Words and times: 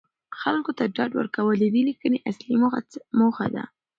خلکو 0.39 0.71
ته 0.77 0.83
ډاډ 0.95 1.11
ورکول 1.15 1.55
د 1.59 1.65
دې 1.73 1.81
لیکنې 1.89 2.17
اصلي 2.29 2.55
موخه 3.19 3.47
ده. 3.55 3.63